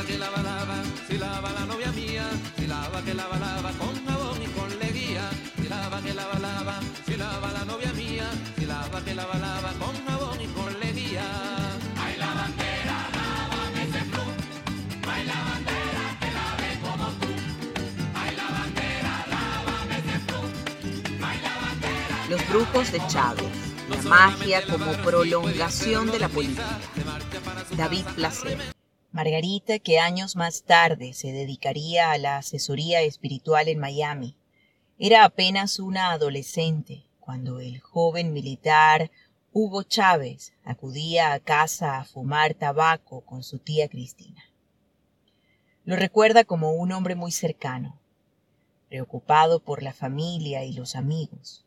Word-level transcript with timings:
lava 0.00 0.06
que 0.06 0.18
lava 0.18 0.42
lava, 0.42 0.82
si 1.06 1.18
lava 1.18 1.52
la 1.52 1.66
novia 1.66 1.92
mía, 1.92 2.24
si 2.56 2.66
lava 2.66 3.02
que 3.02 3.12
lava 3.12 3.38
lava 3.38 3.70
con 3.78 3.94
jabón 4.06 4.42
y 4.42 4.46
con 4.46 4.78
lejía, 4.78 5.28
si 5.56 5.68
lava 5.68 6.00
que 6.00 6.14
lava 6.14 6.38
lava, 6.38 6.80
si 7.04 7.16
lava 7.16 7.52
la 7.52 7.64
novia 7.66 7.92
mía, 7.92 8.30
si 8.56 8.64
lava 8.64 9.02
que 9.04 9.14
lava 9.14 9.36
lava 9.38 9.72
con 9.78 9.94
jabón 10.06 10.40
y 10.40 10.46
con 10.56 10.80
lejía. 10.80 11.26
Ay 12.02 12.16
la 12.18 12.32
bandera, 12.32 12.96
lávame 13.16 13.82
ese 13.88 14.02
flu, 14.10 14.24
ay 15.12 15.24
la 15.26 15.38
bandera 15.48 16.04
que 16.20 16.30
lave 16.38 16.70
como 16.80 17.06
tú, 17.20 17.30
ay 18.14 18.36
la 18.36 18.48
bandera, 18.56 19.12
lávame 19.34 19.94
ese 20.00 20.16
flu, 20.26 20.40
ay 21.28 21.38
la 21.42 21.54
bandera. 21.62 22.26
Los 22.30 22.48
brujos 22.48 22.92
de 22.92 23.06
Chávez, 23.06 23.52
la 23.90 24.02
magia 24.08 24.64
como 24.66 24.92
prolongación 25.04 26.10
de 26.10 26.18
la 26.20 26.28
política. 26.28 26.78
David 27.76 28.06
Placer. 28.16 28.79
Margarita, 29.12 29.80
que 29.80 29.98
años 29.98 30.36
más 30.36 30.62
tarde 30.62 31.14
se 31.14 31.32
dedicaría 31.32 32.12
a 32.12 32.18
la 32.18 32.36
asesoría 32.36 33.02
espiritual 33.02 33.66
en 33.66 33.80
Miami, 33.80 34.36
era 35.00 35.24
apenas 35.24 35.80
una 35.80 36.12
adolescente 36.12 37.06
cuando 37.18 37.58
el 37.58 37.80
joven 37.80 38.32
militar 38.32 39.10
Hugo 39.52 39.82
Chávez 39.82 40.52
acudía 40.64 41.32
a 41.32 41.40
casa 41.40 41.98
a 41.98 42.04
fumar 42.04 42.54
tabaco 42.54 43.22
con 43.22 43.42
su 43.42 43.58
tía 43.58 43.88
Cristina. 43.88 44.44
Lo 45.84 45.96
recuerda 45.96 46.44
como 46.44 46.70
un 46.72 46.92
hombre 46.92 47.16
muy 47.16 47.32
cercano, 47.32 47.98
preocupado 48.88 49.58
por 49.58 49.82
la 49.82 49.92
familia 49.92 50.64
y 50.64 50.72
los 50.72 50.94
amigos, 50.94 51.64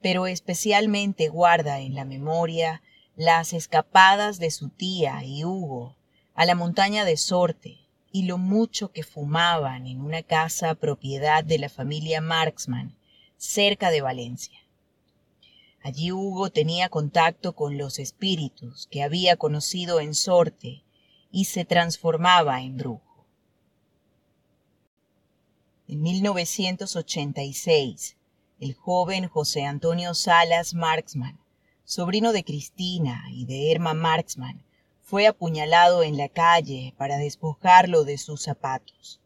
pero 0.00 0.26
especialmente 0.26 1.28
guarda 1.28 1.80
en 1.80 1.94
la 1.94 2.06
memoria 2.06 2.82
las 3.14 3.52
escapadas 3.52 4.38
de 4.38 4.50
su 4.50 4.70
tía 4.70 5.22
y 5.22 5.44
Hugo 5.44 5.96
a 6.34 6.44
la 6.44 6.54
montaña 6.54 7.04
de 7.04 7.16
Sorte 7.16 7.78
y 8.10 8.24
lo 8.24 8.38
mucho 8.38 8.92
que 8.92 9.02
fumaban 9.02 9.86
en 9.86 10.00
una 10.00 10.22
casa 10.22 10.74
propiedad 10.74 11.44
de 11.44 11.58
la 11.58 11.68
familia 11.68 12.20
Marxman, 12.20 12.96
cerca 13.36 13.90
de 13.90 14.00
Valencia. 14.00 14.58
Allí 15.82 16.12
Hugo 16.12 16.50
tenía 16.50 16.88
contacto 16.88 17.54
con 17.54 17.78
los 17.78 17.98
espíritus 17.98 18.86
que 18.90 19.02
había 19.02 19.36
conocido 19.36 20.00
en 20.00 20.14
Sorte 20.14 20.84
y 21.30 21.46
se 21.46 21.64
transformaba 21.64 22.62
en 22.62 22.76
brujo. 22.76 23.26
En 25.88 26.02
1986, 26.02 28.16
el 28.60 28.74
joven 28.74 29.28
José 29.28 29.64
Antonio 29.64 30.14
Salas 30.14 30.74
Marxman 30.74 31.42
sobrino 31.84 32.32
de 32.32 32.44
Cristina 32.44 33.24
y 33.30 33.44
de 33.44 33.54
Irma 33.54 33.94
Marxman, 33.94 34.62
fue 35.12 35.26
apuñalado 35.26 36.02
en 36.02 36.16
la 36.16 36.30
calle 36.30 36.94
para 36.96 37.18
despojarlo 37.18 38.04
de 38.04 38.16
sus 38.16 38.40
zapatos. 38.40 39.20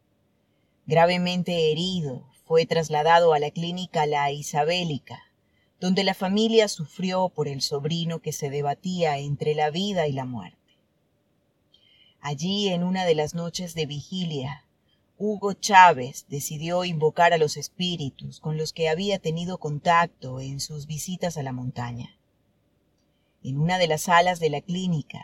Gravemente 0.85 1.71
herido, 1.71 2.27
fue 2.43 2.65
trasladado 2.65 3.31
a 3.31 3.39
la 3.39 3.51
clínica 3.51 4.05
La 4.05 4.29
Isabélica, 4.29 5.31
donde 5.79 6.03
la 6.03 6.13
familia 6.13 6.67
sufrió 6.67 7.29
por 7.29 7.47
el 7.47 7.61
sobrino 7.61 8.19
que 8.19 8.33
se 8.33 8.49
debatía 8.49 9.17
entre 9.17 9.55
la 9.55 9.69
vida 9.69 10.07
y 10.07 10.11
la 10.11 10.25
muerte. 10.25 10.57
Allí, 12.19 12.67
en 12.67 12.83
una 12.83 13.05
de 13.05 13.15
las 13.15 13.33
noches 13.33 13.73
de 13.73 13.85
vigilia, 13.85 14.65
Hugo 15.17 15.53
Chávez 15.53 16.25
decidió 16.27 16.83
invocar 16.83 17.31
a 17.31 17.37
los 17.37 17.55
espíritus 17.55 18.41
con 18.41 18.57
los 18.57 18.73
que 18.73 18.89
había 18.89 19.19
tenido 19.19 19.57
contacto 19.57 20.41
en 20.41 20.59
sus 20.59 20.85
visitas 20.85 21.37
a 21.37 21.43
la 21.43 21.53
montaña 21.53 22.17
en 23.43 23.57
una 23.59 23.77
de 23.77 23.87
las 23.87 24.01
salas 24.01 24.41
de 24.41 24.49
la 24.49 24.59
clínica, 24.59 25.23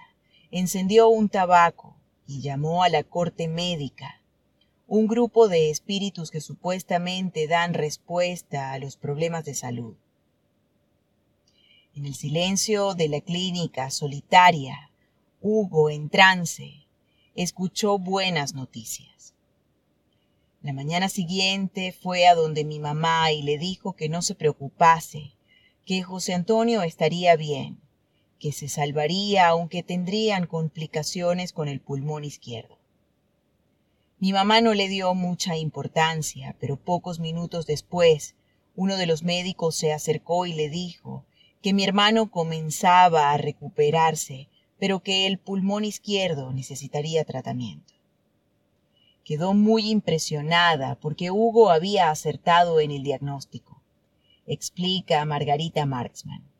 encendió 0.55 1.07
un 1.07 1.29
tabaco 1.29 1.95
y 2.27 2.41
llamó 2.41 2.83
a 2.83 2.89
la 2.89 3.03
corte 3.03 3.47
médica, 3.47 4.21
un 4.85 5.07
grupo 5.07 5.47
de 5.47 5.71
espíritus 5.71 6.29
que 6.29 6.41
supuestamente 6.41 7.47
dan 7.47 7.73
respuesta 7.73 8.71
a 8.71 8.77
los 8.77 8.95
problemas 8.95 9.45
de 9.45 9.55
salud. 9.55 9.95
En 11.95 12.05
el 12.05 12.13
silencio 12.13 12.93
de 12.93 13.09
la 13.09 13.21
clínica 13.21 13.89
solitaria, 13.89 14.91
Hugo, 15.41 15.89
en 15.89 16.09
trance, 16.09 16.85
escuchó 17.33 17.97
buenas 17.97 18.53
noticias. 18.53 19.33
La 20.61 20.71
mañana 20.71 21.09
siguiente 21.09 21.91
fue 21.93 22.27
a 22.27 22.35
donde 22.35 22.63
mi 22.63 22.77
mamá 22.77 23.31
y 23.31 23.41
le 23.41 23.57
dijo 23.57 23.93
que 23.93 24.07
no 24.07 24.21
se 24.21 24.35
preocupase, 24.35 25.33
que 25.83 26.03
José 26.03 26.35
Antonio 26.35 26.83
estaría 26.83 27.35
bien, 27.35 27.82
que 28.39 28.51
se 28.51 28.67
salvaría 28.67 29.47
aunque 29.47 29.83
tendrían 29.83 30.47
complicaciones 30.47 31.53
con 31.53 31.67
el 31.67 31.79
pulmón 31.79 32.23
izquierdo. 32.23 32.77
Mi 34.19 34.31
mamá 34.31 34.61
no 34.61 34.73
le 34.73 34.87
dio 34.87 35.13
mucha 35.13 35.57
importancia, 35.57 36.55
pero 36.59 36.77
pocos 36.77 37.19
minutos 37.19 37.65
después, 37.65 38.35
uno 38.75 38.95
de 38.95 39.05
los 39.05 39.23
médicos 39.23 39.75
se 39.75 39.91
acercó 39.91 40.45
y 40.45 40.53
le 40.53 40.69
dijo 40.69 41.25
que 41.61 41.73
mi 41.73 41.83
hermano 41.83 42.31
comenzaba 42.31 43.31
a 43.31 43.37
recuperarse, 43.37 44.49
pero 44.79 45.01
que 45.01 45.27
el 45.27 45.39
pulmón 45.39 45.85
izquierdo 45.85 46.51
necesitaría 46.51 47.23
tratamiento. 47.25 47.93
Quedó 49.23 49.53
muy 49.53 49.89
impresionada 49.89 50.95
porque 50.95 51.31
Hugo 51.31 51.69
había 51.69 52.09
acertado 52.09 52.79
en 52.79 52.91
el 52.91 53.03
diagnóstico, 53.03 53.81
explica 54.45 55.23
Margarita 55.25 55.85
Marxman. 55.85 56.52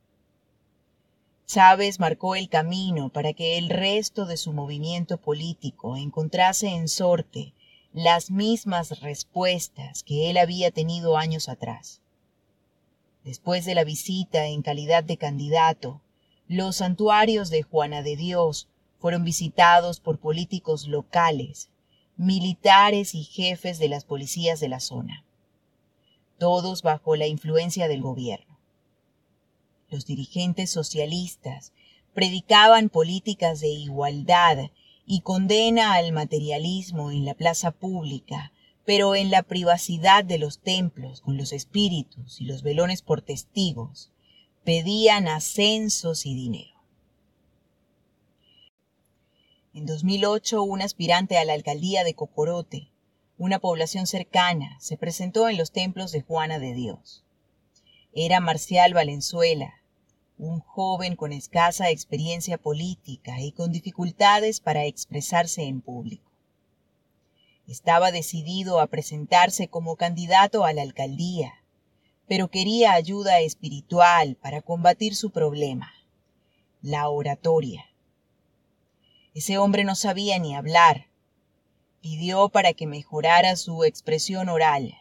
Chávez 1.46 2.00
marcó 2.00 2.36
el 2.36 2.50
camino 2.50 3.10
para 3.10 3.34
que 3.34 3.58
el 3.58 3.70
resto 3.70 4.26
de 4.26 4.38
su 4.38 4.54
movimiento 4.54 5.18
político 5.18 5.98
encontrase 5.98 6.70
en 6.70 6.88
Sorte 6.88 7.54
las 7.94 8.32
mismas 8.32 9.02
respuestas 9.02 10.04
que 10.04 10.30
él 10.30 10.38
había 10.38 10.72
tenido 10.72 11.18
años 11.18 11.50
atrás. 11.50 12.02
Después 13.24 13.66
de 13.66 13.76
la 13.76 13.84
visita 13.84 14.48
en 14.48 14.62
calidad 14.62 15.04
de 15.04 15.18
candidato, 15.18 16.02
los 16.48 16.78
santuarios 16.78 17.50
de 17.50 17.62
Juana 17.62 18.02
de 18.02 18.16
Dios 18.16 18.68
fueron 19.00 19.24
visitados 19.24 20.00
por 20.00 20.20
políticos 20.20 20.88
locales, 20.88 21.70
militares 22.18 23.16
y 23.16 23.24
jefes 23.24 23.80
de 23.80 23.90
las 23.90 24.06
policías 24.06 24.60
de 24.60 24.70
la 24.70 24.80
zona, 24.80 25.24
todos 26.38 26.82
bajo 26.82 27.16
la 27.16 27.28
influencia 27.28 27.88
del 27.88 28.02
gobierno 28.02 28.53
los 29.94 30.06
dirigentes 30.08 30.72
socialistas 30.72 31.72
predicaban 32.14 32.90
políticas 32.90 33.62
de 33.62 33.70
igualdad 33.70 34.72
y 35.06 35.22
condena 35.22 35.94
al 35.94 36.12
materialismo 36.12 37.12
en 37.12 37.26
la 37.26 37.36
plaza 37.36 37.72
pública, 37.72 38.52
pero 38.86 39.16
en 39.16 39.30
la 39.30 39.44
privacidad 39.44 40.26
de 40.26 40.40
los 40.40 40.60
templos, 40.60 41.22
con 41.22 41.38
los 41.38 41.54
espíritus 41.54 42.42
y 42.42 42.46
los 42.46 42.64
velones 42.64 43.04
por 43.04 43.22
testigos, 43.22 44.12
pedían 44.64 45.28
ascensos 45.28 46.26
y 46.26 46.34
dinero. 46.34 46.82
En 49.76 49.86
2008, 49.86 50.64
un 50.64 50.82
aspirante 50.82 51.38
a 51.38 51.46
la 51.46 51.54
alcaldía 51.54 52.04
de 52.04 52.16
Cocorote, 52.16 52.92
una 53.38 53.60
población 53.60 54.08
cercana, 54.08 54.76
se 54.80 54.98
presentó 54.98 55.50
en 55.50 55.58
los 55.58 55.72
templos 55.72 56.12
de 56.12 56.22
Juana 56.22 56.58
de 56.60 56.74
Dios. 56.74 57.24
Era 58.14 58.40
Marcial 58.40 58.94
Valenzuela, 58.94 59.83
un 60.44 60.60
joven 60.60 61.16
con 61.16 61.32
escasa 61.32 61.90
experiencia 61.90 62.58
política 62.58 63.40
y 63.40 63.54
con 63.54 63.72
dificultades 63.72 64.60
para 64.60 64.86
expresarse 64.86 65.64
en 65.64 65.80
público. 65.80 66.30
Estaba 67.66 68.12
decidido 68.12 68.82
a 68.82 68.88
presentarse 68.88 69.70
como 69.70 69.96
candidato 69.96 70.66
a 70.66 70.74
la 70.74 70.82
alcaldía, 70.82 71.54
pero 72.28 72.50
quería 72.50 72.92
ayuda 72.92 73.40
espiritual 73.40 74.36
para 74.36 74.62
combatir 74.62 75.16
su 75.16 75.32
problema, 75.32 75.94
la 76.82 77.08
oratoria. 77.08 77.86
Ese 79.34 79.58
hombre 79.58 79.86
no 79.86 79.96
sabía 79.96 80.40
ni 80.40 80.56
hablar. 80.56 81.08
Pidió 82.02 82.50
para 82.50 82.74
que 82.74 82.86
mejorara 82.86 83.56
su 83.56 83.86
expresión 83.86 84.50
oral, 84.50 84.94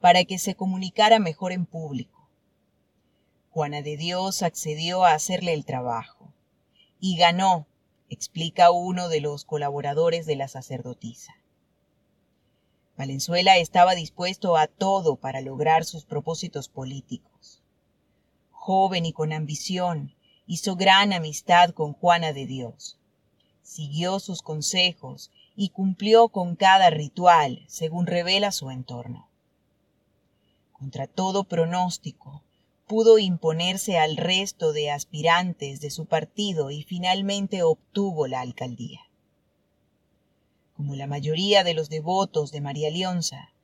para 0.00 0.24
que 0.24 0.38
se 0.38 0.56
comunicara 0.56 1.20
mejor 1.20 1.52
en 1.52 1.66
público 1.66 2.11
Juana 3.52 3.82
de 3.82 3.98
Dios 3.98 4.42
accedió 4.42 5.04
a 5.04 5.12
hacerle 5.12 5.52
el 5.52 5.66
trabajo. 5.66 6.32
Y 6.98 7.18
ganó, 7.18 7.66
explica 8.08 8.70
uno 8.70 9.10
de 9.10 9.20
los 9.20 9.44
colaboradores 9.44 10.24
de 10.24 10.36
la 10.36 10.48
sacerdotisa. 10.48 11.34
Valenzuela 12.96 13.58
estaba 13.58 13.94
dispuesto 13.94 14.56
a 14.56 14.68
todo 14.68 15.16
para 15.16 15.42
lograr 15.42 15.84
sus 15.84 16.06
propósitos 16.06 16.70
políticos. 16.70 17.60
Joven 18.52 19.04
y 19.04 19.12
con 19.12 19.34
ambición, 19.34 20.14
hizo 20.46 20.74
gran 20.74 21.12
amistad 21.12 21.72
con 21.72 21.92
Juana 21.92 22.32
de 22.32 22.46
Dios. 22.46 22.98
Siguió 23.60 24.18
sus 24.18 24.40
consejos 24.40 25.30
y 25.54 25.68
cumplió 25.68 26.30
con 26.30 26.56
cada 26.56 26.88
ritual 26.88 27.64
según 27.68 28.06
revela 28.06 28.50
su 28.50 28.70
entorno. 28.70 29.28
Contra 30.72 31.06
todo 31.06 31.44
pronóstico, 31.44 32.42
pudo 32.92 33.18
imponerse 33.18 33.96
al 33.98 34.18
resto 34.18 34.74
de 34.74 34.90
aspirantes 34.90 35.80
de 35.80 35.88
su 35.88 36.04
partido 36.04 36.70
y 36.70 36.82
finalmente 36.82 37.62
obtuvo 37.62 38.26
la 38.26 38.42
alcaldía. 38.42 39.00
Como 40.76 40.94
la 40.94 41.06
mayoría 41.06 41.64
de 41.64 41.72
los 41.72 41.88
devotos 41.88 42.52
de 42.52 42.60
María 42.60 42.90
Leonza, 42.90 43.54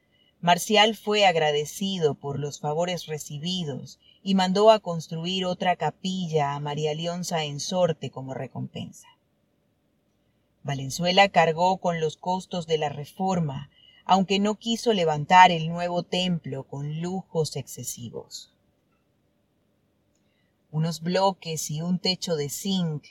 Marcial 0.41 0.97
fue 0.97 1.27
agradecido 1.27 2.15
por 2.15 2.39
los 2.39 2.59
favores 2.59 3.05
recibidos 3.05 3.99
y 4.23 4.35
mandó 4.35 4.71
a 4.71 4.81
construir 4.81 5.45
otra 5.45 5.77
capilla 5.77 6.55
a 6.55 6.61
María 6.61 6.95
Leonza 6.95 7.45
en 7.45 7.61
Sorte 7.61 8.09
como 8.09 8.33
recompensa. 8.33 9.09
Valenzuela 10.63 11.29
cargó 11.29 11.77
con 11.77 12.01
los 12.01 12.17
costos 12.17 12.67
de 12.67 12.79
la 12.79 12.89
reforma, 12.89 13.69
aunque 14.07 14.39
no 14.39 14.55
quiso 14.55 14.95
levantar 14.95 15.51
el 15.51 15.69
nuevo 15.69 16.03
templo 16.03 16.65
con 16.65 17.03
lujos 17.03 17.57
excesivos. 17.57 18.55
Unos 20.71 21.01
bloques 21.01 21.71
y 21.71 21.81
un 21.81 21.99
techo 21.99 22.37
de 22.37 22.51
zinc 22.51 23.05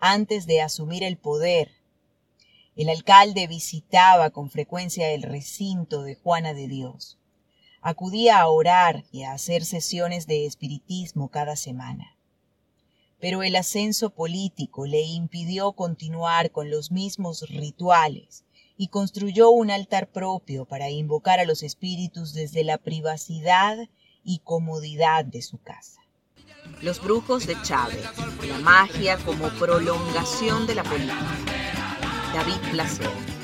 antes 0.00 0.46
de 0.46 0.60
asumir 0.60 1.02
el 1.02 1.16
poder. 1.16 1.70
El 2.76 2.88
alcalde 2.88 3.46
visitaba 3.46 4.30
con 4.30 4.50
frecuencia 4.50 5.10
el 5.10 5.22
recinto 5.22 6.02
de 6.02 6.14
Juana 6.14 6.54
de 6.54 6.68
Dios. 6.68 7.18
Acudía 7.80 8.40
a 8.40 8.48
orar 8.48 9.04
y 9.10 9.22
a 9.22 9.32
hacer 9.32 9.64
sesiones 9.64 10.26
de 10.26 10.46
espiritismo 10.46 11.28
cada 11.28 11.56
semana 11.56 12.18
pero 13.20 13.42
el 13.42 13.56
ascenso 13.56 14.10
político 14.10 14.86
le 14.86 15.02
impidió 15.02 15.72
continuar 15.72 16.52
con 16.52 16.70
los 16.70 16.92
mismos 16.92 17.48
rituales 17.48 18.44
y 18.76 18.88
construyó 18.88 19.50
un 19.50 19.70
altar 19.70 20.10
propio 20.10 20.64
para 20.64 20.90
invocar 20.90 21.40
a 21.40 21.44
los 21.44 21.62
espíritus 21.62 22.32
desde 22.32 22.62
la 22.62 22.78
privacidad 22.78 23.76
y 24.22 24.38
comodidad 24.40 25.24
de 25.24 25.42
su 25.42 25.58
casa. 25.58 26.00
Los 26.82 27.02
brujos 27.02 27.46
de 27.46 27.60
Chávez, 27.62 28.04
la 28.48 28.58
magia 28.58 29.16
como 29.18 29.48
prolongación 29.50 30.66
de 30.66 30.74
la 30.76 30.84
política. 30.84 31.14
David 32.34 32.70
Placer. 32.70 33.37